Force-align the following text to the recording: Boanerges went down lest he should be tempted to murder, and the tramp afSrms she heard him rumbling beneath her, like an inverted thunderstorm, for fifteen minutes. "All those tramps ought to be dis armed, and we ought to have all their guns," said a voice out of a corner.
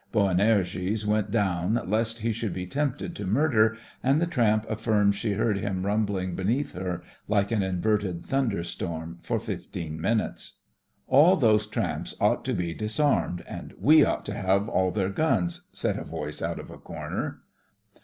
Boanerges 0.11 1.05
went 1.05 1.29
down 1.29 1.79
lest 1.85 2.21
he 2.21 2.31
should 2.31 2.53
be 2.55 2.65
tempted 2.65 3.15
to 3.15 3.27
murder, 3.27 3.77
and 4.01 4.19
the 4.19 4.25
tramp 4.25 4.65
afSrms 4.67 5.13
she 5.13 5.33
heard 5.33 5.59
him 5.59 5.85
rumbling 5.85 6.33
beneath 6.33 6.71
her, 6.73 7.03
like 7.27 7.51
an 7.51 7.61
inverted 7.61 8.25
thunderstorm, 8.25 9.19
for 9.21 9.39
fifteen 9.39 10.01
minutes. 10.01 10.57
"All 11.07 11.35
those 11.35 11.67
tramps 11.67 12.15
ought 12.19 12.43
to 12.45 12.53
be 12.55 12.73
dis 12.73 12.99
armed, 12.99 13.43
and 13.47 13.75
we 13.79 14.03
ought 14.03 14.25
to 14.25 14.33
have 14.33 14.67
all 14.67 14.89
their 14.89 15.09
guns," 15.11 15.67
said 15.71 15.99
a 15.99 16.03
voice 16.03 16.41
out 16.41 16.57
of 16.57 16.71
a 16.71 16.79
corner. 16.79 17.41